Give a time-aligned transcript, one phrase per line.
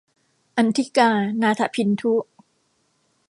[0.57, 1.09] อันธิกา
[1.41, 2.13] นาถะพินธุ